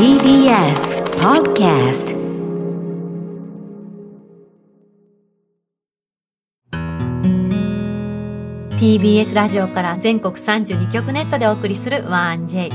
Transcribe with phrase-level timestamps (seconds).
[0.00, 2.16] TBS Podcast
[8.80, 9.18] B.
[9.18, 9.34] S.
[9.34, 12.70] ラジオから全国32局ネットでお送りする 1J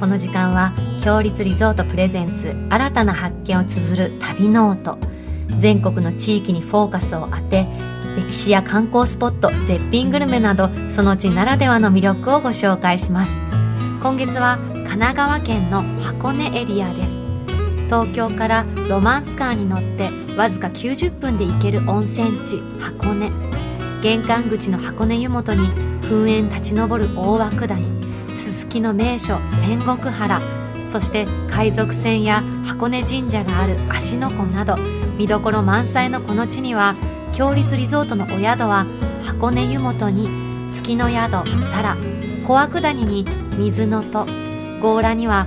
[0.00, 0.72] この時間は
[1.02, 4.96] 共立リゾート presents 新たな発見を綴る旅ノート
[5.58, 7.66] 全国の地域にフォーカスを当て
[8.16, 13.49] 歴史や観光スポット絶品グルメなどその地ならではの魅力をご紹介します
[14.00, 17.20] 今月は神奈川県の箱根エリアです。
[17.84, 20.08] 東京からロマンスカーに乗って
[20.38, 23.30] わずか90分で行ける温泉地箱根。
[24.00, 25.68] 玄関口の箱根湯本に
[26.00, 28.34] 噴煙立ち上る大涌谷。
[28.34, 30.40] すすきの名所仙石原。
[30.88, 34.76] そして海賊船や箱根神社がある芦ノ湖など
[35.18, 36.94] 見どころ満載のこの地には
[37.32, 38.86] 強立リゾートのお宿は
[39.26, 40.30] 箱根湯本に
[40.70, 41.98] 月の宿サラ。
[42.46, 43.24] 小涌谷に
[43.56, 44.26] 水の戸。
[44.80, 45.46] 強羅には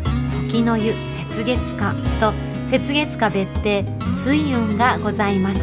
[0.50, 1.94] 時の湯雪月花。
[2.20, 2.34] と
[2.72, 5.60] 雪月花別邸水雲がございます。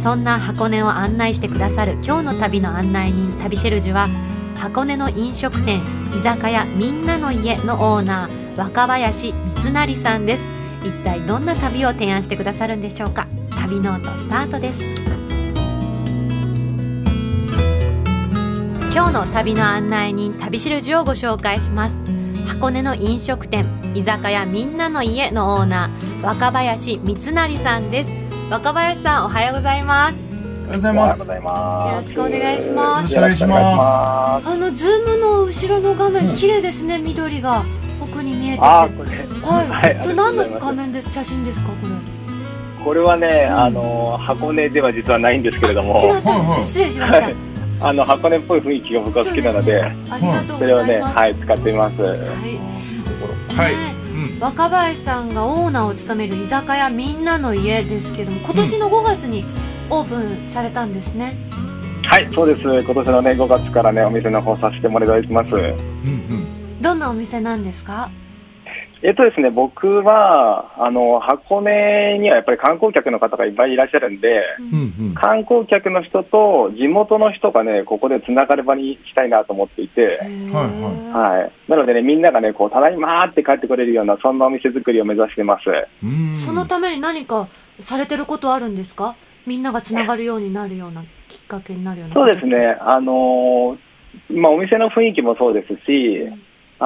[0.00, 4.08] そんな箱根を案内してくださる今日の旅の案内人旅シェルジュは
[4.56, 5.80] 箱根の飲食店
[6.14, 10.44] 居酒屋みんなの家のオーナー若林光成さんです。
[10.82, 13.26] 一体どんな旅を提案してくださるんでしょうか。
[13.58, 15.03] 旅ノートスタートです。
[18.94, 21.96] 今日の旅の案内人旅しるじをご紹介します。
[22.46, 28.12] 箱根の飲食店居酒屋みんなの家のオーナー若林光成さんです。
[28.50, 30.18] 若林さんおはようございます。
[30.66, 31.18] おはようございます。
[31.18, 31.90] ようございます。
[31.90, 33.14] よろしくお願いします。
[33.16, 37.64] よろしくお願いしまあのズームの後ろの画面、綺麗ですね緑が。
[38.00, 38.64] 奥に見えてて。
[38.64, 39.10] あー、これ。
[39.42, 41.12] はい、はいそれ何の画面です。
[41.12, 41.74] 写真ですかこ
[42.78, 42.84] れ。
[42.84, 46.38] これはね、あの箱根では実はないんですけれども、違った。
[46.38, 47.53] んですね失礼しました、はい
[47.86, 49.82] あの箱根っぽい雰囲気が僕は好きなので、
[50.58, 52.00] それをね、はい使っています。
[52.00, 52.18] はい
[53.56, 53.76] はい。
[53.76, 54.40] ねうん。
[54.40, 59.44] 若林さんがオーナーを務める居酒屋みんなの家ですけども今年の5月に
[59.90, 61.36] オープンされたんですね、
[62.04, 62.62] はい、そうです。
[62.62, 65.50] 今年のね5月からねお店の方させてもらいます。
[65.50, 66.80] うんうん。
[66.80, 68.10] どんなお店なんですか？
[69.06, 74.42] えっとですね、僕はあの箱根にはやっぱり観光客の方がいっぱいいらっしゃるんで。
[74.58, 75.14] うんうん。
[75.14, 81.70] 観光客の人と地元の人がね、ここでつながる場にしたいなと思っていて、はいはい。
[81.70, 85.64] なのでね、みんながね、こう、ただいまーって帰ってくれるような、そんなお店作りを目指してます。
[86.02, 86.32] うん。
[86.32, 87.48] そのために何か
[87.80, 89.16] されてることあるんですか？
[89.46, 93.78] みんながつながるようになるようなきっかけになるようなそうですね、あのー
[94.30, 96.26] まあ、お店の雰囲気もそうですし、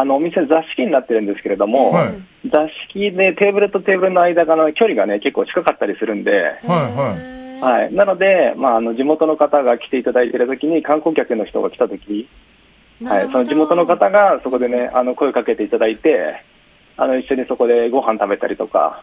[0.01, 2.15] あの、お店座敷になってるんですけれども、はい
[2.45, 2.51] 座
[2.89, 7.93] 敷でテーブルとテーブルの間がの距離がね、結構近かったりするんで、はいはいはい。
[7.93, 12.29] なので、まあ、あの、地元の方が来ていただいているときに、観光客の人が来たとき、
[13.05, 16.45] はい、その地元の方がそこでね、あの、声をかけていただいて、
[16.97, 19.03] あの、一緒にそこでご飯食べたりとか、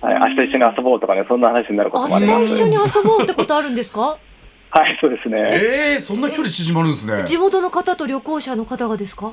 [0.00, 2.40] はい、明日一緒に遊ぼうとかね、そんな話になることもあります。
[2.40, 4.18] 明日一緒に遊ぼうってことあるんですか？
[4.70, 5.50] はい、そうですね。
[5.54, 7.22] ええ、そんな距離縮まるんですね。
[7.24, 9.32] 地元の方と旅行者の方がですか？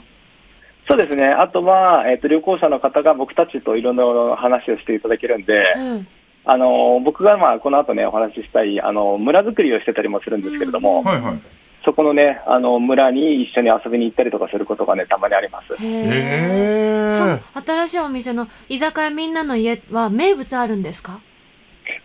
[0.88, 1.26] そうですね。
[1.28, 4.04] あとは、えっ、と、旅行者の方が僕たちといろんな
[4.36, 6.08] 話をしていただけるんで、うん
[6.48, 11.42] あの、僕がまあ、この後ね、お話ししたい、あの、村づくりをしてたりもするんですけれども、はいはい。
[11.84, 15.74] そこのね、あの、村に一緒に遊びに行ったりとかすることがね、たまにあります。
[15.84, 17.42] へえそのえ。
[17.66, 21.20] 新しいお店の居酒屋みんなの家は名物あるんですか？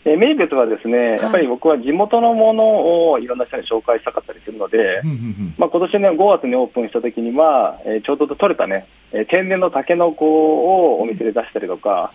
[0.04, 12.12] で名物はですね、やっぱり僕は地元のものをいろんな人に紹介したかったりするのでう、んうんまあ、今年ね、5月にオープンした時には、えーちょうど取れたね、えー天然のタケノコをお店で出したりとか、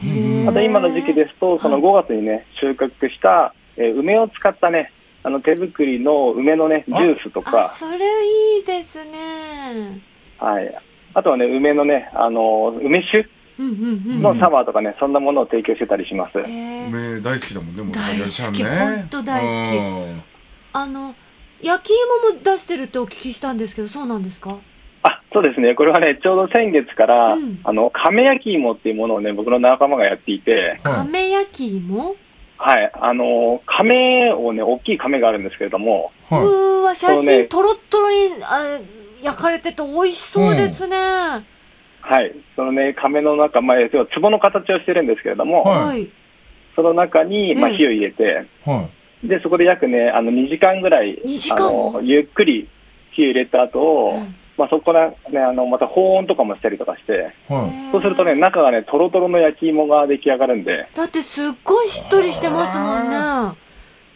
[0.48, 4.92] あと今の時期ですと、その5月にね、収穫した、えー梅を使ったね、
[5.22, 10.02] あの手作りの梅のね、ジュースとあか、それいいですね。
[10.40, 10.76] はい。
[11.14, 13.28] あとはね、梅のね、あの、梅酒
[13.60, 16.40] のサワーとかね、そんなものを提供してたりします。
[16.40, 16.88] へー。
[16.88, 18.20] 梅大好きだもんね、もう大好き。
[18.20, 18.96] やちゃんね。
[18.98, 19.78] ほんと大好き。
[19.78, 19.82] う
[20.16, 20.24] ん。
[20.74, 21.16] あの
[21.62, 21.94] 焼き
[22.30, 24.58] 芋も出してるってお聞きしたんですけどそうなんですか？
[25.04, 25.74] あ、そうですね。
[25.76, 27.60] これはね、ちょうど先月から、うん。
[27.64, 32.16] あの、亀焼き芋っていうものをね、僕の仲間がやっていて、はい亀焼き芋？
[32.58, 32.92] はい。
[32.94, 36.44] あの、亀をね、大きい亀があるんですけれども、うはい。
[36.44, 38.82] ーわ写真とろっとろにあれ
[39.22, 40.98] 焼かれてて美味しそうですね、
[42.06, 42.36] はい。
[42.56, 45.86] そのね、亀の中、まあ、要は壺の形をしてるんですけれども、はい。
[45.86, 46.10] はい。
[46.76, 48.88] その中に、まあ、ええ火を入れて、は
[49.24, 51.94] で、そこで約ね、あの、2時間ぐらい、2時間も？
[51.96, 52.70] あの、ゆっくり
[53.14, 54.36] 火を入れた後、うん。
[54.58, 57.54] まあ、そこからね、あの、また保温とかもしたりとかして、い。
[57.54, 57.92] はい。
[57.92, 63.58] そうするとね、中がね、とろとろの焼き芋が出来上がるんで、だってすっごいしっとりしてますもんね。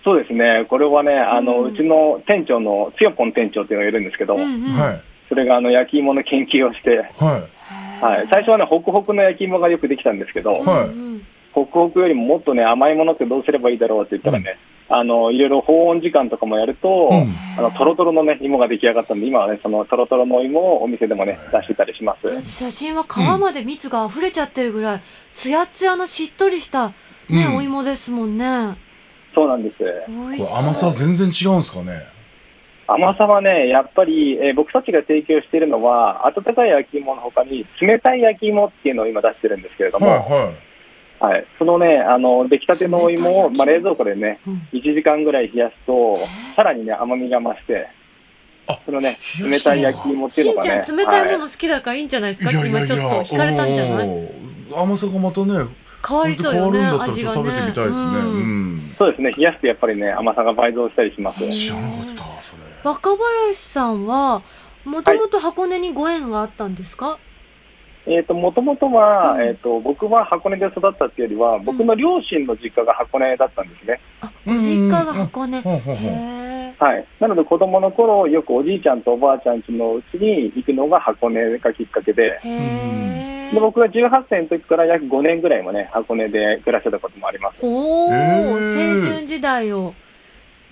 [0.04, 1.74] そうですね、これはね、あの、うん。
[1.74, 4.62] うちの店長の、つよぽん店長っていうのがいるんですけど、うんうん。
[4.74, 5.02] はい。
[5.28, 7.59] それがあの、焼き芋の研究をして、はい。
[8.02, 22.44] はい、最初はね、ホクホクの焼き芋がよくできたんですけど、はいうんホクホクよりももっとね、甘いものってどうすればいいだろうって言ったらね、あの、いろいろ保温時間とかもやると、うんあの、トロトロのね、芋が出来上がったんで、今はね、そのトロトロの芋をお店でもね、出してたりします。
[22.44, 25.02] 写真は皮まで蜜が溢れちゃってるぐらい、
[25.34, 26.90] つやつやのしっとりした、
[27.30, 28.78] ねうんお芋ですもんね。
[29.36, 29.76] そうなんです。
[30.58, 32.19] 甘さ全然違うんですかね。
[32.94, 40.54] 甘さはね、やっぱり、えー僕たちが提供しているのは、温かい焼き芋の他に、冷たい焼き芋っていうのを今出してるんですけれども、はいはい。
[41.34, 44.68] はい、そのね、あの、出来たてのお芋を、まあ、冷蔵庫でね、うん。
[44.72, 46.18] 1時間ぐらい冷やすと、
[46.56, 47.88] さらにね、甘みが増して
[48.68, 49.18] あ、そのね、
[49.52, 54.08] 冷たい焼き芋っていうのがね、ちゃん冷たいもはの好きだからいいんじゃないですか、今ちょっと惹かれたんじゃない？
[54.08, 54.28] い
[54.76, 55.54] 甘さがまたね、
[56.08, 57.36] 変わりそうよね変わるんだったら味がね。
[57.36, 58.08] 食べてみたいですね。
[58.08, 58.16] うん。
[58.16, 58.20] う
[58.78, 58.80] ん。
[58.98, 61.50] そうですね、冷やすとやっぱりね、甘さが倍増したりします。
[61.50, 62.24] 知らなかった。
[62.84, 64.42] 若林さんは
[64.86, 67.20] もともと箱根にご縁があったんですか、
[68.06, 69.42] えっ、と、もともとは、うん。
[69.44, 74.00] えっ、と、僕は箱根で育ったっていうよりは、僕の両親の実家が箱根だったんですね。
[74.22, 77.06] あご実家が箱根、へはい。
[77.20, 87.58] なので、子供の頃、よくおじいちゃんとおばあちゃん家のうちに行くのが箱根がきっかけで、で僕が18歳の時から約5年ぐらいもね、箱根で暮らしてたこともあります。
[87.62, 89.94] おお、青春時代を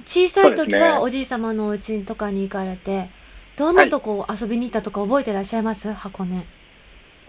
[0.07, 3.09] 小さい時はおじい様のお家とかに行かれて
[3.57, 5.91] どんなとこ遊びに行ったとか覚えてらっしゃいます？
[5.91, 6.45] 箱根。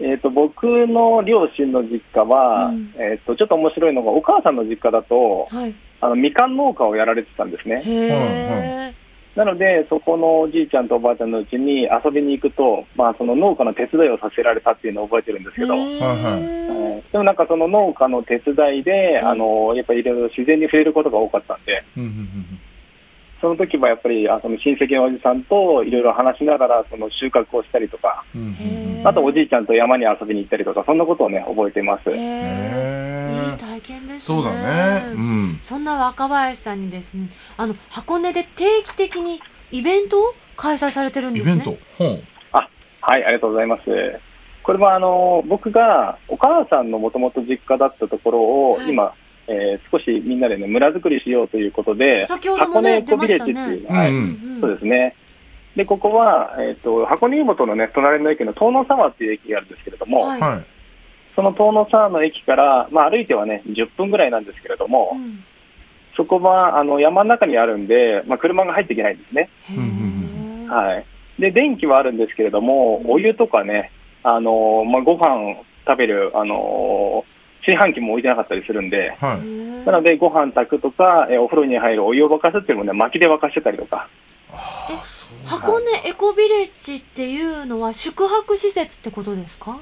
[0.01, 2.93] えっ、と、僕の両親の実家は、うん。
[2.95, 5.75] えっ、と、ちょっと面白いのが、お母さんの実家だと、はい。
[5.99, 7.81] あの、みかん農家をやられてたんですね。
[7.83, 8.93] へえ、
[9.35, 15.89] なので、そこのおじいちゃんとおばあちゃんのうちに遊びに行くと、まあ、その農家の手伝いをさせられたっていうのを覚えてるんですけど、うはい。
[15.89, 22.59] ーんでもなんかその農家の手伝いで、うんあの、やっぱりいろいろ自然に触れることが多かったんで、うんうんうん
[23.41, 32.09] その時はやっぱり、あその親戚のおじさんといろいろ話しながら、その収穫をしたりとか、うんあとおじいちゃんと山に遊びに行ったりとか、そんなことをね、覚えています。
[32.09, 32.15] いい
[33.57, 35.13] 体験ですねそうだね。
[35.13, 35.57] うん。
[35.61, 39.39] そんな若林さんにですねあの箱根で定期的に
[39.71, 41.77] イベントを開催されてるんですねイベント？
[41.97, 42.23] ほう。
[43.01, 43.83] はい、ありがとうございます。
[44.61, 49.13] これはあの僕がお母さんのもともと実家だったところを、はい今、
[49.49, 54.19] えー少しみんなでね、村づくりしようということで、先ほどもね箱根エコビレッジっていう、出ましたはいうんう
[54.57, 55.15] んそうですね。
[55.75, 60.65] で、ここは、えっ、と、箱根湯本のね、隣の駅の遠野沢っていう駅があるんですけれども、はいはい。
[61.35, 65.43] その遠野沢の駅から、まあ歩いてはね、10分ぐらいなんですけれども、うん
[66.17, 69.49] そこは、あの、山の中にあるんで、まあ車が入っていけないんですね。
[70.67, 71.41] はい。
[71.41, 73.91] で、電気はあるんですけれども、お湯とかね、
[74.23, 75.55] あの、まあご飯
[75.87, 77.23] 食べる、あの、
[77.75, 79.85] 炊飯器も置いてなかったりするんで、はい。
[79.85, 84.07] なので、ご飯炊くとか、えーお風呂に入るお湯を沸かすっていうのもね、薪で沸かしてたりとか、
[84.51, 85.47] ああ、そう。
[85.47, 89.79] 箱根エコビレッジっていうのは宿泊施設ってことですか？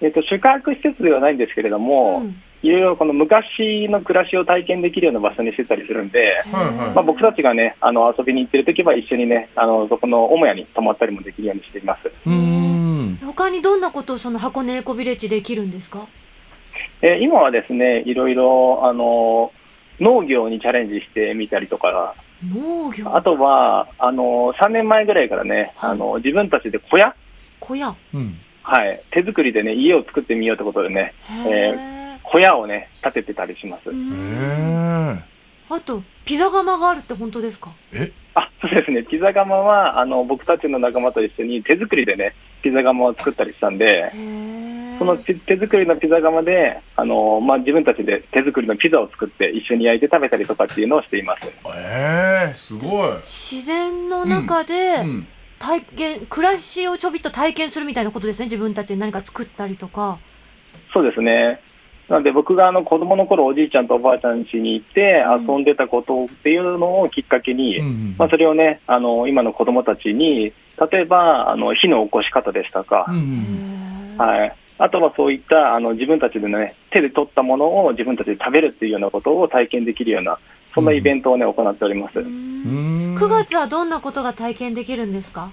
[0.00, 12.10] えっ、と、宿泊施設ではないんですけれども、んいろいろこの昔の暮らしを体験できるような場所にしてたりするんで、はいはいまあ、僕たちがね、あの遊びに行ってるときは一緒にね、あのそこの母屋に泊まったりもできるようにしています。
[12.26, 13.18] うーん。
[13.24, 16.08] 他にどんなことをその箱根エコビレッジできるんですか？
[17.02, 19.52] えー今はですね、いろいろあの
[20.00, 22.14] 農業にチャレンジしてみたりとか、
[22.46, 23.14] 農業？
[23.16, 25.90] あとはあの3年前ぐらいからね、はい。
[25.92, 27.14] あの自分たちで小屋、
[27.60, 27.94] 小屋？
[28.14, 28.38] うん。
[28.62, 31.14] はい、手作りでね、家を作ってみようってことでね、
[31.46, 32.18] へー。
[32.24, 33.90] 小屋をね、建ててたりします。
[33.90, 33.92] う。
[33.92, 35.22] へ。
[35.68, 37.70] あとピザ窯があるって本当ですか？
[37.92, 44.12] えあそうですね、ピザ窯はあの僕たちの仲間と一緒に手作りでね、ピザ窯を作ったりしたんで、
[44.98, 51.50] その手手作りのピザ窯で、あのまあ、自分たちで手作りのピザを作って一緒に焼いて食べたりとかっていうのをしています。
[51.74, 53.16] ええ、すごい。
[53.22, 55.26] 自然の中でうん。
[55.58, 60.18] 体験、暮らしをちょびっと体験するみたいなことですね自分たちで何か作ったりとか
[60.92, 61.60] そうですね。
[62.08, 70.52] なので僕があの子供の頃おじいちゃんとおばあちゃん家に行ってうん遊んでたことっていうのをきっかけに、うんまあ、それをね、あの今の子供たちに、
[70.90, 74.18] 例えばあの火の起こし方でしたか、うんうん。
[74.18, 80.38] はい、あとはそういったあの自分たちでね、手で取ったものを自分たちで食べるっていうようなことを体験できるような、
[80.74, 82.18] そんなイベントをね、行っております。
[82.20, 83.18] ううんん。
[83.18, 85.50] 9月はどんなことが体験できるんですか、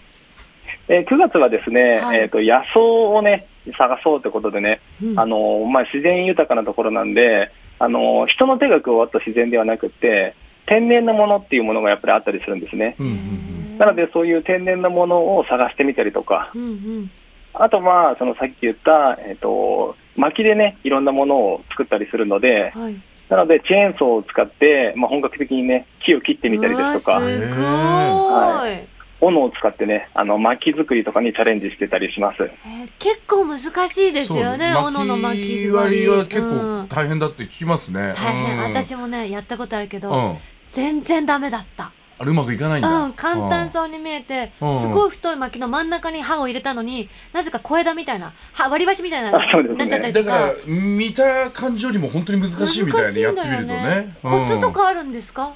[0.88, 5.20] えー9月はですね、はいえっ、と、野草をね、探そうってことでね、うん。
[5.20, 12.96] あの、まあ、自然豊かなところなんで、あの、人の手が加わった自然ではなくて、天然のものっていうものがやっぱりあったりするんですね。
[13.00, 17.12] うんうんなので、そういう天然のものを探してみたりとか、うんうん。
[17.54, 23.02] あとは、そのさっき言った、えっ、と、薪でね、いろんなものを作ったりするので、はい。
[23.30, 28.84] なので、チェーンソーを使って、まあ、本格的にね、木を切ってみたりですとか、うわすごーい、は
[29.26, 32.44] 斧を使ってね、あの、薪作りとかにチャレンジしてたりします。
[32.44, 36.88] えー結構難しいですよね斧の巻き割りは結うん。
[36.88, 38.14] 構大変だって聞きますね。
[38.16, 38.64] 大変、うん。
[38.64, 40.38] 私もねやったことあるけど、うん。
[40.68, 41.92] 全然ダメだった。
[42.20, 42.90] あれうまくいかないんだ。
[42.90, 44.80] うん、簡単そうに見えて、うん。
[44.80, 50.30] すごい太い薪の真ん中に刃を入れたのになぜか小枝みたいな刃割り箸みたいななっちゃったりとか。
[50.30, 54.16] だから見た感じよりも本当に難しいみたいにやってみるとね。
[54.22, 55.54] コツとかあるんですか、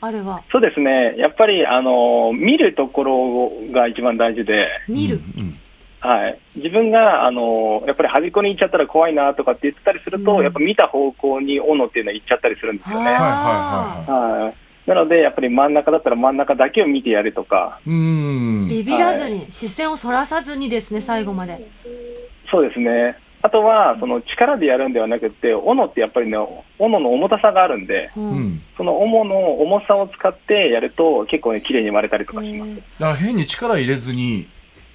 [0.00, 1.14] あれはそうですね。
[1.18, 5.20] やっぱり、あの、見るところが一番大事で、見る、
[6.00, 6.38] はい。
[6.56, 13.06] 自分が、あの、やっぱり端っこに行っちゃったら怖いなとかって言ってたりすると、うんやっぱ見た方向に斧っていうのは行っちゃったりするんですよね。
[13.06, 13.14] はい
[14.10, 14.88] はい。
[14.88, 18.68] なので、やっぱり真ん中だったら真ん中だけを見てやるとか、うん。
[18.68, 21.68] ビビらずに、視線をそらさずにですね最後まで
[22.50, 23.16] そうですね。
[23.42, 26.36] あとは、その力でやるんではなくて、斧ってやっぱりね、
[26.78, 28.62] 斧の重たさがあるんで、う、うんん。
[28.76, 32.70] その斧の重さを使ってやると、結構ね、綺麗に割れたりとかします。
[32.70, 34.46] えーだから変に力入れずに、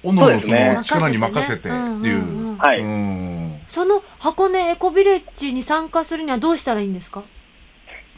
[0.04, 1.72] 斧のその力に任せてっ
[2.02, 2.56] ていう。
[2.58, 2.80] はい。
[2.80, 7.24] うんその箱根エコビレッジに参加するにはどうしたらいいんですか？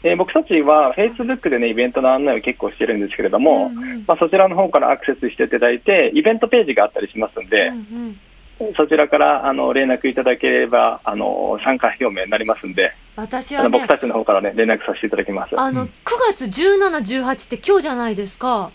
[0.03, 8.19] えー僕たちは、Facebook でね、イベントの案内を結構してるんですけれども、うんうんまあ、そちらの方からアクセスしていただいて、イベントページがあったりしますんで、うんうん
[8.75, 15.59] そちらからあの連絡いただければあの参加表明になりますんで、あ私はねの僕たちの方からね連絡させていただきます。
[15.59, 15.91] あの、うん9
[16.33, 18.71] 月17、18って今日じゃないですか。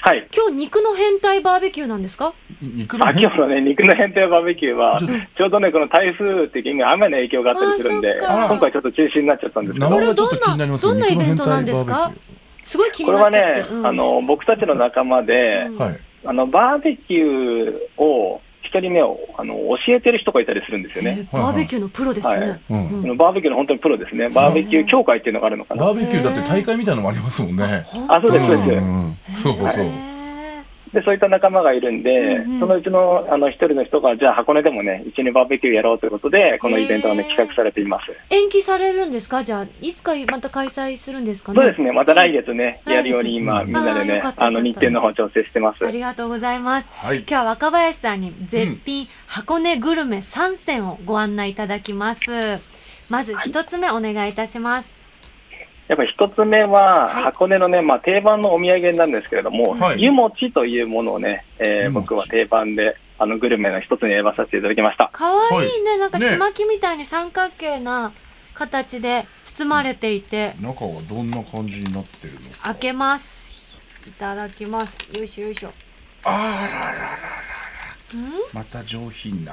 [0.00, 0.28] はい。
[0.34, 2.34] 今日肉の変態バーベキューなんですか？
[2.60, 12.12] 肉のあ今日のね肉の変態バーベキューはちょうどねこの台風的に雨の影響があったりするんで、今回ちょっと中止になっちゃったんですけど、こ名前がちょっと気になりますねどんなどんなイベントなんですか？
[12.62, 13.72] すごい気にれはなっちゃって。
[13.72, 15.98] ね、うんあの僕たちの仲間で、うん。
[16.24, 18.47] あのバーベキューを一
[18.80, 19.54] 人目をあの
[19.86, 21.28] 教えてる人がいたりするんですよね。
[21.32, 22.60] えーバーベキューのプロですね。
[22.68, 24.28] バーベキューの本当にプロですね。
[24.28, 25.84] バーベキュー協会っていうのがあるのかな。
[25.84, 27.84] バーベキューだって大会みたいなのもありますもんね。
[28.08, 30.07] あそうですそうですんそうそう。
[30.92, 38.04] で、そういった仲間がいるんで、うんうんそのうちのあの一人の人が、じゃあ箱根でもね、一緒にバーベキューやろうということで、このイベントがね、企画されています。
[38.30, 39.44] 延期されるんですか？
[39.44, 41.60] じゃあ、いつかまた開催するんですかね？
[41.60, 45.86] そうですね、また来月ね、やるように今、うんみんなでねああの、日程の方調整してます。
[45.86, 46.90] ありがとうございます。
[46.92, 47.26] はい今。
[47.26, 52.22] 日は若林さんに絶品箱根グルメ3選をご案内いただきます。
[53.08, 54.97] まず一つ目お願いいたします。
[55.88, 65.10] やっぱり一つ目は、はい箱根のね、まあ定番のお土産なんですけれども、はい湯餅というものをね、えー僕は定番で、あの、グルメの一つに選ばさせていただきました。
[65.12, 68.12] かわいいね、なんかねちまきみたいに三角形な
[68.54, 72.40] 形で包まれていて、中はどんな感じになってるの？
[72.62, 73.80] 開けます。
[74.06, 74.98] いただきます。
[75.16, 75.70] よいしょよいしょ。
[76.24, 77.08] あらららら
[78.14, 78.32] うん？
[78.52, 79.52] また上品な。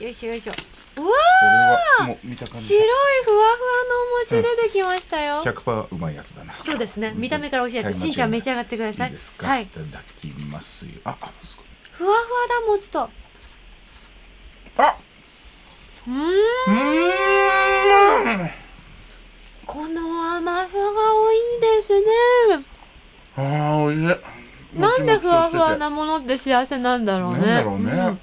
[0.00, 0.52] よいしょよいしょ。
[0.98, 1.12] うわこ
[2.00, 5.42] れはもう見た感じ白いふわふわのお餅出てきましたよ。
[5.42, 6.54] 100%うまいやつだな。
[6.56, 7.12] そうですね。
[7.14, 9.08] 見た目から教えて、しんちゃん召し上がってください。
[9.08, 9.46] いいですか？
[9.46, 9.66] はいい。
[9.66, 9.86] ただ
[10.16, 10.92] きますよ。
[11.04, 11.66] あ、あ、すごい。
[11.92, 13.00] ふわふわだ餅と。
[14.78, 14.96] あ、
[16.06, 16.16] うーん。
[16.16, 18.50] うーん。
[19.66, 20.84] この甘さが
[21.14, 22.06] 多いですね。
[23.36, 24.02] ああ、おいしい。
[24.78, 25.76] なんでふわふわな。
[25.76, 27.38] なものって幸せなんだろうね。
[27.38, 28.18] なんだろうねう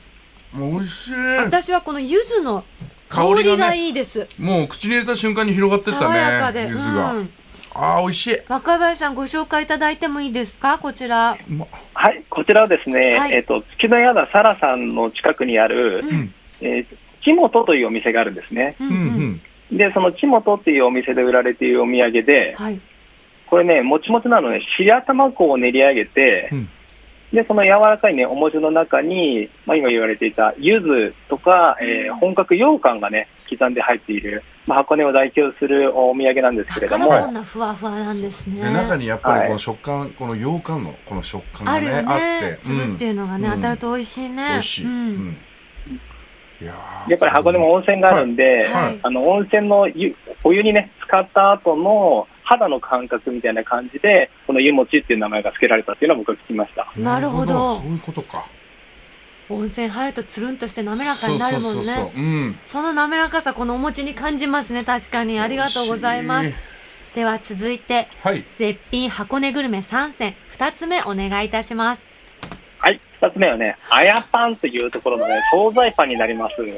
[0.55, 1.13] 美味しい。
[1.37, 2.63] 私はこの柚子の
[3.09, 4.27] 香香りがいいです。
[4.39, 6.65] もう口に入れた瞬間に広がってった爽やかで。
[6.65, 6.69] ね。
[6.69, 7.13] 柚子が。
[7.13, 7.29] うん
[7.75, 8.37] ああ、美味しい。
[8.49, 10.77] 若林さんご紹介いただいてもいいですか？
[10.77, 11.35] こちら。
[11.95, 16.33] はい、こちらはですね、はいえっ、と、月の宿サラさんの近くにある、うん。
[16.61, 18.75] えー、ちもとというお店があるんですね。
[18.79, 19.41] ううんん
[19.71, 19.77] うん。
[19.77, 22.79] で、そのちもとっていうお店で売られているお土産で、はい。
[23.47, 26.69] これね、もちもちなのね、白玉粉を練り上げて、うん
[27.33, 38.61] で、その柔らかいね、お餅の中に、まあ、今言われていた柚子とか、えー本格羊羹がね、刻んで入っている、まあ、箱根を代表するお土産なんですけれども、だからこんなふわふわなんですね。
[38.61, 39.47] で中にやっぱりはい。
[39.47, 42.59] この食感、この羊羹のこの食感がねあるよあっねて、。
[42.61, 43.55] 粒っていうのがね、うん。
[43.55, 44.35] 当たると美味しいね。
[44.35, 44.85] 美味しい。
[44.85, 45.09] ううん。
[45.29, 45.37] ん。
[46.61, 47.11] いやー。
[47.11, 48.99] やっぱり箱根も温泉があるんで、はい。
[49.01, 56.91] あの温泉の湯お湯にね、使った後の肌の感覚みたいな感じで、この湯餅っていう名前が付けられたっていうのは僕は聞きました。
[56.99, 58.45] なるほどそういうことか。
[59.49, 62.55] 温泉入るとつるんとして滑らかになるもんね。
[62.65, 64.83] その滑らかさ、このお餅に感じますね。
[64.83, 65.39] 確かに。
[65.39, 66.53] ありがとうございます。
[67.13, 68.43] では続いて、はい。
[68.55, 72.09] 絶品箱根グルメ3選、2つ目お願いいたします。
[72.79, 76.55] はい、二つ目はね、あやパンというところのね、惣菜パンになります。
[76.59, 76.73] うわ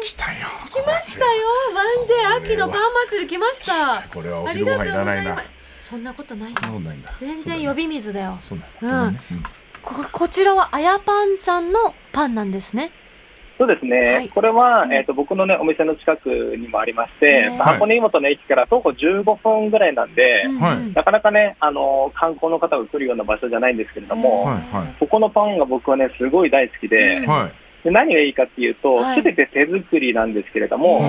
[0.00, 0.46] 来たよ。
[0.66, 1.26] 来ましたよ。
[1.74, 4.02] ワンジェ秋のパン祭り来ました。
[4.08, 5.86] これはおありが昼ご飯いらないなとうございます。。
[5.86, 6.54] そんなことない。
[7.18, 8.36] 全然呼び水だよ。
[8.40, 9.18] そうなん
[9.82, 12.90] ここちらはあやパンさんのパンなんですね。
[13.58, 24.46] そうですね、はいこれは、うんえー、と僕の、ね、お店の近くにもありまして、箱根湯本の駅から徒歩15分ぐらいなんで、うんはいうんなかなかね、あの観光の方が来るような場所じゃないんですけれども、
[25.00, 27.65] ここのパンが僕はね、すごい大好きで、うんはい。
[27.86, 31.00] で何がいいかっていうとはい、すべ、て手作りなんですけれども、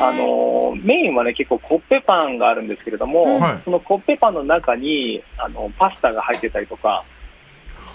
[0.00, 3.40] あのメインはね、結構コッペパンがあるんですけれども、うん。
[3.40, 3.62] はい。
[3.64, 7.04] そのコッペパンの中にあのパスタが入ってたりとか、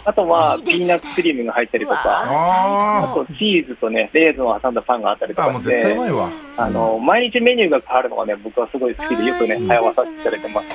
[0.03, 6.29] あとはピーナッツクリームが入ったりとか、ああとチーズとね、レーズンを挟んだパンがあったりとあ、かもうして、絶対うまいわ。
[6.57, 9.77] あの毎日メニューが変わるのがね、僕はすごい好きで、よくね、あーいいですね。
[9.77, 10.67] 通わさせていただいてます。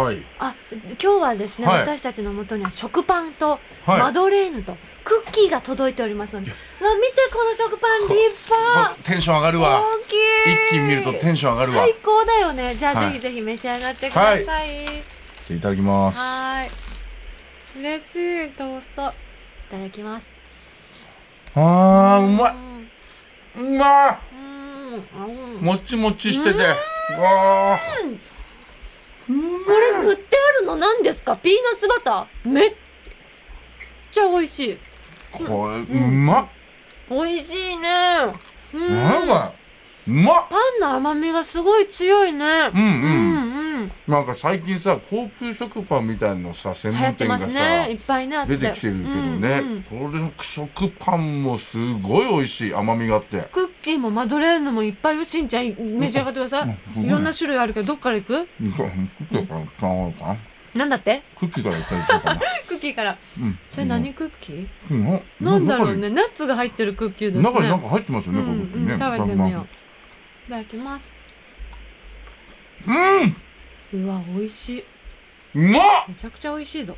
[0.00, 0.22] はい。
[0.38, 1.80] あ今日はですね、はい。
[1.80, 3.98] 私たちのもとには食パンとはい。
[3.98, 8.94] マドレーヌとクッキーが届いておりますので、うわ見てこの食パン立派。
[9.02, 9.82] テンション上がるわ。
[9.82, 10.16] 大きい。
[10.68, 11.78] 一気に見るとテンション上がるわ。
[11.78, 12.72] 最高だよね。
[12.76, 13.06] じゃあ、はい。
[13.06, 14.44] ぜひぜひ召し上がってください。
[14.44, 16.20] じゃあいただきます。
[16.20, 16.89] はーい
[17.80, 19.12] 嬉しいトーストい
[19.70, 20.30] ただきます
[21.54, 22.54] あー、うまい。
[23.56, 25.64] うまうんい。
[25.64, 26.58] もちもちしてて。
[26.62, 28.18] わー。
[29.26, 31.36] これ塗ってあるの何ですか？
[31.36, 32.74] ピーナッツバターめっ
[34.12, 34.78] ちゃ美味しい
[35.32, 36.48] これ、うまっ。
[37.08, 37.88] 美味しいね
[38.74, 39.52] うんなんだ
[40.06, 40.46] うまっ。
[40.50, 42.84] パンの甘みがすごい強いねうんうん。
[42.84, 43.29] うんうん
[44.06, 48.56] なんか最近さ、高級食パンみたいなのさ、専門店がさ、すねいっぱいねあって。
[48.56, 52.74] 出てきてるけどね、うんうんこれ食パンもすごい美味しい。
[52.74, 53.48] 甘みがあって。
[53.52, 57.02] クッキーもマドレーヌもいっぱいしんちゃん召し上がってくださうん。
[57.04, 58.48] いいろんな種類あるけどどっから行く？
[59.80, 60.36] な
[60.74, 60.88] なん。
[60.88, 65.04] だってクッキーからクッキーからうん、それ何クッキーうん。
[65.04, 65.66] ななん。
[65.66, 67.80] だろうねナッツが入ってるクッキーですね中になん。
[67.80, 68.86] か入ってますよね、うん。
[68.86, 68.98] ねうん。
[68.98, 69.64] 食べてみよう
[70.46, 71.08] いただきます
[72.86, 73.36] うん
[73.92, 74.84] うわ美味しい。
[75.54, 75.82] うまっ！
[76.08, 76.96] めちゃくちゃ美味しいぞ。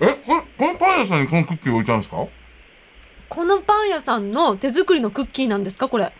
[0.00, 2.26] えこれこのパン屋さんにこのクッキー置いたんですか？
[3.28, 5.88] このパン屋さんの手作りのクッキーなんですか？
[5.88, 6.12] これ。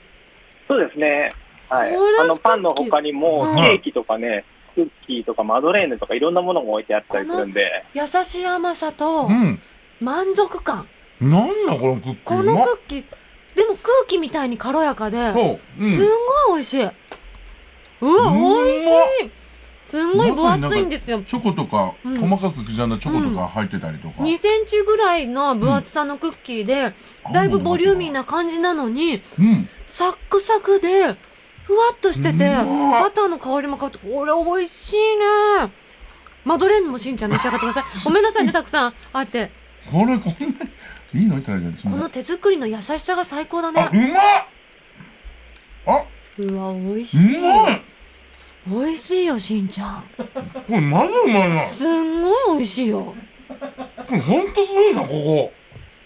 [0.67, 1.33] そうですね。
[1.69, 1.95] はい。
[1.95, 4.45] これあの、パンの他にも、うんケーキとかね、
[4.75, 9.61] クッキーとかマドレーヌとかいろんなものが置いてあったりするんで、優しい甘さとうん。
[10.01, 10.89] 満足感。
[11.21, 12.17] なんだこのクッキー。
[12.25, 13.05] このクッキー
[13.57, 16.09] でも空気みたいに軽やかでそう、うん、すん
[16.47, 16.83] ごい美味しい。
[16.83, 16.93] うわ
[18.01, 19.31] うん美味しい
[19.89, 21.23] すんごい分厚いんですよ。
[21.23, 22.21] チョコとか、うん。
[22.21, 26.93] 細かく刻んだチョコとか入ってたりとか、2センチぐらいの分厚さのクッキーで、
[27.33, 29.69] だいぶボリューミーな感じなのにうん。
[29.87, 31.17] サックサクで
[31.65, 35.73] ふわっとしててバターの香りも香ってこれ美味しいね。
[36.45, 37.85] マドレーヌもしんちゃん召し上がってください。
[38.05, 38.95] ごめんなさいねたくさん。
[39.15, 39.51] あって。
[39.91, 40.47] これこんな
[41.15, 45.99] にいいのいただいてるんですこの手作りの優しさが最高だあねうまっ！
[46.01, 46.05] あ
[46.37, 47.39] うわ美味うしい。
[47.39, 47.83] まい
[48.69, 50.05] 美味しいよしんちゃん。
[50.17, 50.25] こ
[50.69, 51.65] れマジうまいな。
[51.65, 53.15] すんごい美味しいよ。
[53.49, 53.55] こ
[54.13, 55.53] れほんとすごいなここ。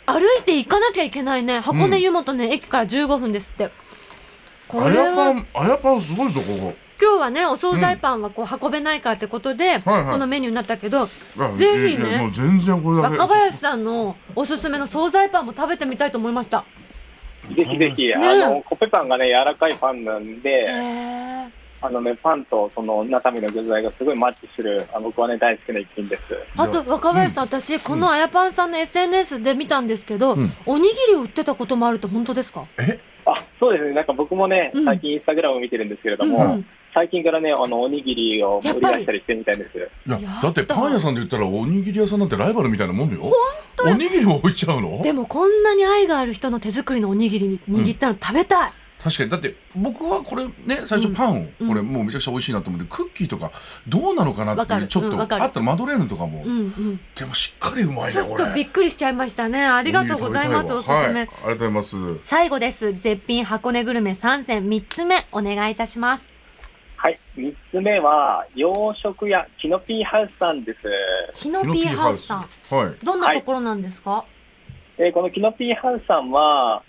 [0.07, 1.61] 歩いて行かなきゃいけないね。
[1.61, 3.71] 箱根湯本ね、駅から15分ですって。
[4.69, 10.13] こあれはやパンあやパンすごいぞこ今日はねお惣菜パンはこう運べないからってことで、はいはい。
[10.13, 11.11] このメニューになったけどぜ
[11.89, 13.17] ひねいもう全然これだけ。
[13.19, 16.65] 若林さんのおすすめの惣菜パンも食べてみたいと思いました。
[17.57, 21.51] ぜひぜひ、あの、コッペパンがね、柔らかいパンなんへで、え
[21.85, 26.23] あのね、パンとその中身の具材がすごいマッチする、あ僕はね、大好きな一品です。
[26.57, 30.53] あと若林さん、私このあやパンさんの SNS で見たんですけど、うん。
[30.65, 32.65] おにぎりを売ってたこともあるって本当ですか？
[33.25, 33.95] あ、そうですね。
[33.95, 36.67] なんか僕もねうん、最近インスタグラムを見てるんですけれどうんも、うん。
[36.95, 39.79] 最近からね、あの、おにぎりを売り出したりしてみたいんです。
[39.79, 43.21] いやだってパン屋さんで言ったらおにぎり屋さんなんてライバルみたいなもんよ
[43.77, 45.03] 当おにぎりも置いちゃうの？
[45.03, 49.31] でもこんなに愛がある人の手作りのおにぎり握ったの食べたい、確かに。
[49.31, 51.69] だって僕はこれね最初パンを、うん。
[51.69, 53.51] これもうめちゃくちゃ美味しいなと思ってクッキーとか
[53.89, 54.83] どうなのかなってわかる。
[54.83, 58.13] いうちょっと、あったらマドレーヌとかも、うんうん、でもしっかりうまいねこれ。
[58.13, 59.65] ちょっとびっくりしちゃいましたね。
[59.65, 62.19] ありがとうございますおすすめ、はい、ありがとうございます。
[62.21, 62.93] 最後です。
[62.93, 66.33] 絶品箱根グルメ3選3つ目お願いいたします。
[67.03, 67.19] はい。
[67.35, 70.73] 三つ目は、洋食屋、キノピーハウスさんで
[71.33, 71.43] す。
[71.43, 72.39] キノピーハウスさん。
[72.71, 73.05] はい。
[73.05, 74.25] どんなところなんですか、
[74.99, 76.85] えーこのキノピーハウスさんは、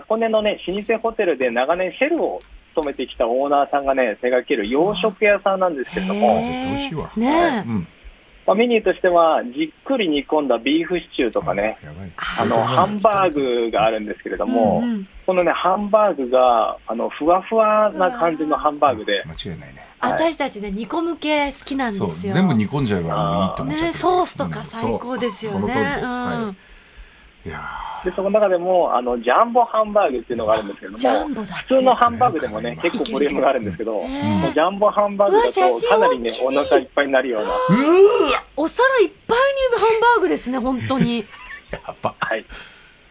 [0.00, 2.40] 箱根のね、老舗ホテルで長年シェルを
[2.74, 7.10] 務めてきたオーナーさんがね、手掛ける洋食屋さんなんですけれどへもー、絶対美味しいわ。
[7.16, 7.88] ねえ、うん。
[8.46, 12.12] まあ、メニューとしては、じっくり煮込んだビーフシチューとかね、やばい。
[12.16, 15.08] ああの、ハンバーグがあるんですけれども、うんうん。
[15.26, 19.86] このね、ハンバーグが、あの、ふわふわな感じのハンバーグで、間違いないね。
[19.98, 20.12] はい。
[20.12, 26.24] 私たちね煮込む系好きなんですそよう全部煮込んじゃえばいいって思っちゃうねソースとか最高ですよね、うんその通りです、うん。
[26.24, 26.56] はい
[28.04, 31.74] で、その中でも、あの、ジャンボハンバーグっていうのがあるんですけれどジャも、ンボだって。
[31.74, 37.50] 普通のハンバーグでもね、結構ボリュームがあるんですけど、ジャンボハンバーグだとかなりねお腹いっぱいになるような、
[38.56, 41.18] お皿いっぱいにハンバーグですね本当に。
[41.18, 42.44] やい、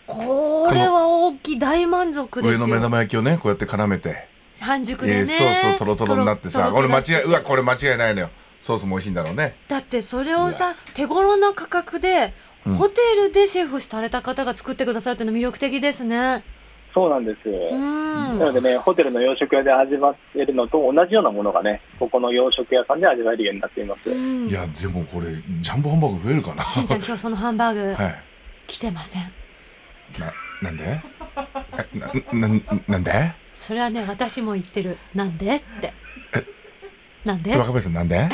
[0.08, 2.54] これは大きい大満足ですよ。
[2.54, 4.28] 上の目玉焼きをねこうやって絡めて、
[4.60, 8.30] 半熟でね、えーそうそうトロトロになってさトロトロ俺間違いうわこれ間違いないのよ。
[8.58, 9.58] ソースも美味しいんだろうね。
[9.68, 12.34] だってそれをさ手頃な価格で、
[12.66, 12.76] うん。
[12.76, 16.44] ホテルでシェフされた方が作ってくださるっていうの魅力的ですね。
[16.94, 17.50] そうなんです。
[17.50, 18.40] うん。
[18.40, 24.10] なのでね、ホテルの洋食屋で味わってるのと同じようなものがね、ここの洋食屋さんで味わえるようになっています。
[24.10, 24.48] うん。
[24.48, 25.28] いやでもこれ
[25.62, 26.64] ジャンボハンバーグ増えるかな。
[26.64, 28.24] しんちゃん今日そのハンバーグ はい。
[28.68, 29.24] 来てません。
[30.20, 31.02] ななんで？
[31.94, 32.00] え
[32.40, 33.34] なななんで？
[33.54, 34.98] それはね私も言ってる。
[35.14, 35.56] なんで？
[35.58, 35.94] って。
[37.26, 37.52] なんで？
[37.58, 38.30] 若林さんなんで？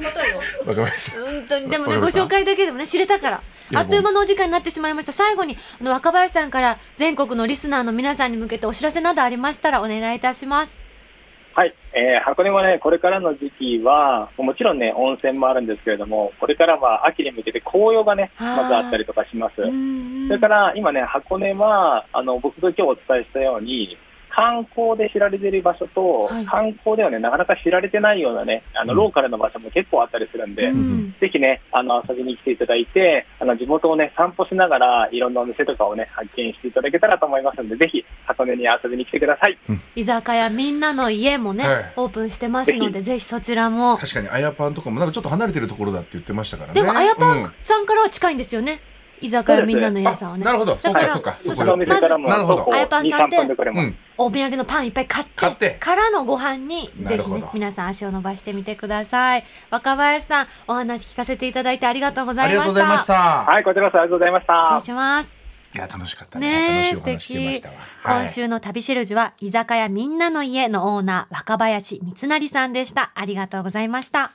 [0.00, 0.40] これ本当よ。
[0.66, 2.20] 若林さん本当にでもねごわかりました。
[2.20, 3.42] 紹介だけでもね知れたから。
[3.74, 5.12] あっという間のお時間になってしまいました。
[5.12, 10.78] 最後にあの若林さんから全国のリスナーの皆さんに向けてお知らせなどありましたらお願いいたします。
[11.52, 19.60] はい、えー箱根はね、これからの時期は、もちろんね、温泉もあるんですけれども、これからは秋に向けて紅葉がね、まずあったりとかします。
[19.60, 23.98] うんそれから今ね、箱根は、あの、僕が今日お伝えしたように、
[24.30, 26.46] 観光で知られている場所と、はい。
[26.46, 28.98] 観光ではね、なかなか知られてないようなね、あの、うん。
[28.98, 39.58] ローカルの場所も結構あったりするんで、うんぜひね、あの、遊びに来ていただいて、あの、地元をね、散歩しながら、いろんなお店とかをね、発見していただけたらと思いますので、ぜひ、箱根に遊びに来てください。
[39.96, 41.92] 居酒屋みんなの家もね、はい。
[41.96, 43.24] オープンしてますのでぜひ。
[43.24, 43.96] そちらも。
[43.96, 46.74] 確かにあやパンとかもなんかちょっと離れてるところだって言ってましたからね。
[46.74, 47.52] でもあやぱうんん。
[47.62, 48.80] さんからは近いんですよね
[49.20, 50.42] 居酒屋みんなの家さんはね。
[50.44, 50.76] あなるほど。
[50.78, 51.36] そうだかそうか。
[51.38, 52.08] そう僕のお店か。
[52.08, 52.68] らも、なるほど。
[52.72, 55.70] あやぱん2、3さんって分でお土産のパンいっぱい買って買って。
[55.80, 59.44] からのご飯にぜひね皆さん足を伸ばしてみてください。
[59.70, 62.72] 若林さんお話聞かせていただいてありがとうござありいました。
[62.72, 63.14] がとうございました。
[63.52, 64.80] はい、こちらこそありがとうございました。
[64.80, 65.40] 失礼します。
[65.72, 66.82] いや楽しかったね。
[66.82, 67.74] ねえ素敵したわ。
[68.02, 73.12] はい今週の旅シェルジュは居酒屋みんなの家のオーナー若林光成さんでした。
[73.14, 74.32] ありがとうございました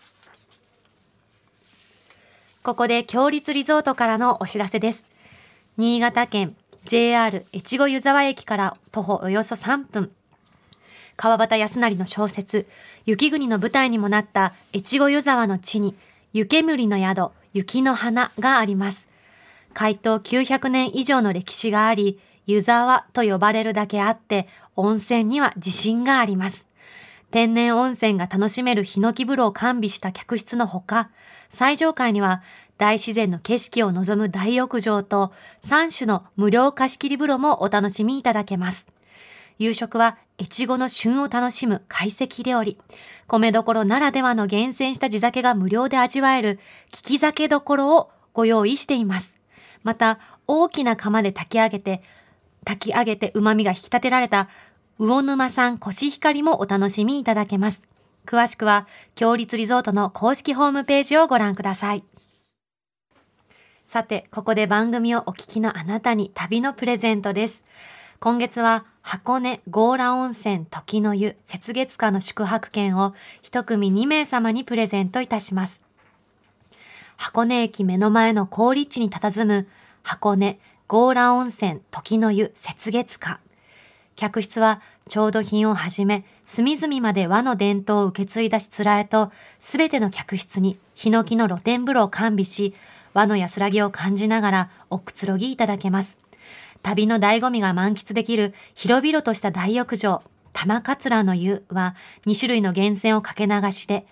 [2.66, 5.06] ここで強立リゾートからのお知らせです。
[5.78, 10.12] 新潟県 JR 越後湯沢駅から徒歩およそ3分。
[11.16, 12.68] 川端康成の小説
[13.06, 15.94] 「雪国」の舞台にもなった越後湯沢の地に
[16.34, 19.10] 湯煙の宿雪の花があります。
[19.76, 26.66] 開湯900年以上の歴史があり、湯沢と呼ばれるだけあって、温泉には自信があります。
[27.30, 31.10] 天然温泉が楽しめるヒノキ風呂を完備した客室のほか、
[31.56, 32.44] 最上階には
[32.78, 35.32] 大自然の景色を望む大浴場と
[35.64, 38.86] 3種の無料貸し切り風呂もお楽しみいただけます。
[39.58, 42.78] 夕食は越後の旬を楽しむ懐石料理。
[43.28, 46.60] 米どころならではの厳選した地酒が無料で味わえる
[46.92, 49.34] 利き酒どころをご用意しています。
[49.84, 52.02] また、大きな釜で炊き上げて、
[52.66, 54.50] 炊き上げて旨味が引き立てられた
[54.98, 57.82] 魚沼産コシヒカリもお楽しみいただけます。
[58.26, 62.04] 詳しくは、強立リゾートの公式ホームページをご覧ください。
[63.86, 67.64] さて、ここで番組をお聞きのあなたに旅のプレゼントです。
[68.20, 75.82] 今月は箱根強羅温泉時の湯雪月花の宿泊券を一組2名様にプレゼントいたします。
[77.18, 79.68] 箱根駅目の前の高立地に佇む
[80.02, 83.40] 箱根強羅温泉時の湯雪月花。
[84.16, 92.74] 客室は調度品をはじめ隅々まで和の伝統を受け継いだしつらえとすべての客室にヒノキの露天風呂を完備し
[93.14, 96.18] 和の安らぎを感じながらおくつろぎいただけます。
[96.84, 100.22] 旅の醍醐味が満喫できる広々とした大浴場、
[100.54, 101.96] 玉桂の湯は
[102.28, 104.06] 2種類の源泉をかけ流しで、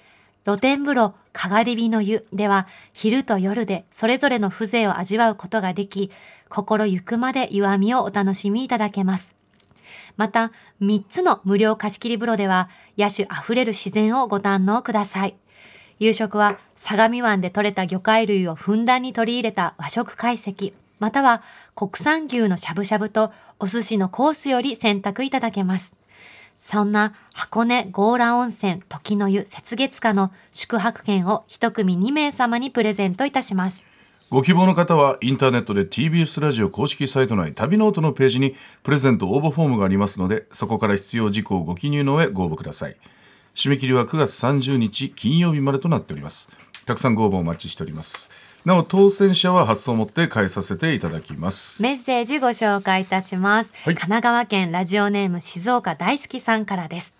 [0.45, 6.11] 露天風呂、かがり火の湯では昼と夜でそれぞれの風情を味わうことができ、
[6.49, 9.32] 心ゆくまで湯あみをお楽しみいただけます。
[10.17, 15.35] また、3つの無料貸し切り風呂では、野手あふれる自然をご堪能ください。
[15.99, 21.41] 夕食は相模湾で採れた魚介類をふんだんに取り入れた和食懐石、または
[21.75, 25.93] 国産牛のしゃぶしゃぶとお寿司のコースより選択いただけます。
[26.57, 33.92] そんな箱根強羅温泉時の湯雪月花の宿泊券を一組2名様にプレゼントいたします。
[34.33, 42.97] ご希望の方はインターネットで TBS ラジオ公式サイト内旅ノートのページにプレゼント応募フォームがありますのでそこから必要事項をご記入の上ご応募ください
[43.53, 46.49] 締め切りは9月30日金曜日までとなっております
[46.87, 48.31] たくさんご応募お待ちしております
[48.65, 53.71] なお当選者は発送をもって代えさせていただきますメッセージご紹介いたします。
[53.83, 57.13] はい神奈川県ラジオネーム静岡大好きさんからです。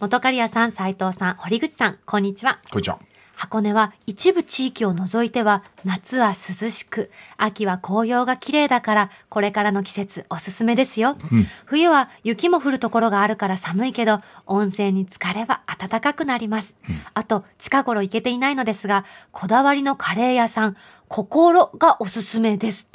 [0.00, 2.60] 元刈谷さん、斉藤さん、堀口さん、こんにちは。
[2.70, 3.00] こんにちは
[3.38, 11.16] 箱根は一部地域を除いては夏は涼しく秋は紅葉が綺麗だからこれからの季節おすすめですよ、
[11.64, 16.74] 冬は雪も降るところがあるから寒いけど温泉に浸かれば暖かくなります、
[17.14, 22.88] あと近頃行けていないのですがこだわりのカレー屋さん心がおすすめです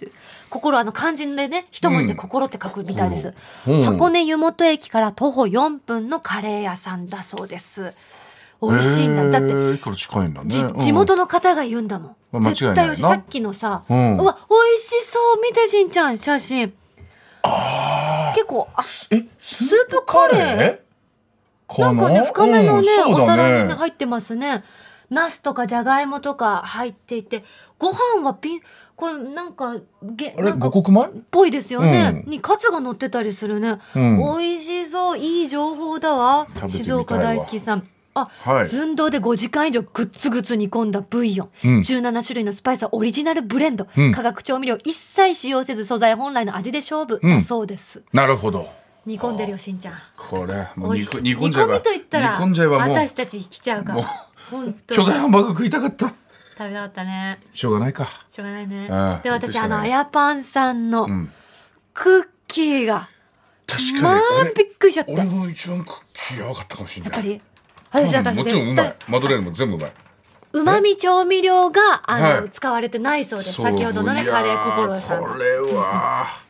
[0.50, 3.34] 心あの漢字でね一文字で心って書くみたいです、
[3.66, 3.82] うん。
[3.84, 7.94] 箱根湯本駅から徒歩4分のカレー屋さんだそうです
[8.70, 9.40] 美味しいんだ。
[9.40, 9.78] だってね。
[10.80, 16.74] 地元の方が言うんだもん、絶対美味しいさっきのさ、ううんわ美味しそう見てしんちゃん写真。
[18.36, 21.82] 結構あえスープカレー？
[21.82, 24.64] なんかね深めのね、おうんそうだ皿にね入ってますね。
[25.10, 27.44] ナスとかじゃがいもとか入っていて
[27.78, 28.62] ご飯はピン
[28.96, 31.22] これなんかげあれなんかっ五穀米？
[31.32, 32.32] ぽいですよね、うん。
[32.32, 34.18] にカツが乗ってたりするね、うん。
[34.18, 36.48] 美味しそういい情報だわ。
[36.68, 38.68] 静岡大好きさんあ、はい。
[38.68, 41.80] 寸胴で5時間以上グツグツ煮込んだブイヨン、うん。
[41.80, 44.12] 17種類のスパイスはオリジナルブレンド、うん。
[44.14, 48.68] 化学調味料一切使用せず素材本来の味で勝負だそうです、なるほど。
[49.06, 49.94] 煮込んでるよしんちゃん。
[50.16, 54.02] これもう煮煮込んじゃえば煮込みと言ったら煮込んじゃえばもう私たち来ちゃうから。
[54.02, 54.06] もう
[54.50, 55.04] 本当に。
[55.06, 56.08] 巨大ハンバーグ食いたかった。
[56.08, 56.16] 食
[56.60, 57.40] べたかったね。
[57.52, 58.08] しょうがないか。
[58.30, 58.88] しょうがないね。
[58.90, 59.20] うん。
[59.24, 61.32] で私あのあやパンさんのうん。
[61.94, 63.10] クッキーが、
[63.68, 64.54] 確まあかに。
[64.56, 65.12] びっくりしちゃった。
[65.12, 67.12] 俺の一番クッキーやばかったかもしれない。
[67.12, 67.42] ぱり
[67.94, 68.88] 私だからもちろんうまい。
[68.88, 69.92] 絶マドレーヌも全部うまい。
[69.92, 70.04] 対
[70.62, 72.50] うまみ調味料があの、はい。
[72.50, 73.62] 使われてないそうです。
[73.62, 76.44] 先ほどのねカレー心さんこれは。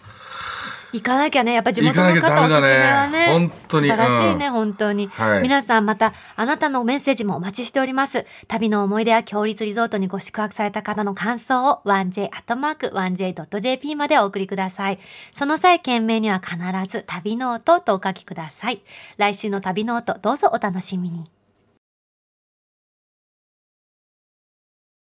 [0.93, 3.89] 行かなきゃねやっぱ地元の行かなきゃ方おすすめはねね本当に。
[3.89, 5.41] 素晴らしいね、本当に、はい。
[5.41, 8.27] 皆さんまたあなたのメッセージもお待ちしております。
[8.47, 14.99] 旅の思い出や強立リゾートにご宿泊された方の感想を 1j.1j.jp までお送りください。
[15.31, 16.55] その際件名には必
[16.87, 18.83] ず旅ノートとお書きください。
[19.17, 21.32] 来週の旅ノートどうぞお楽しみに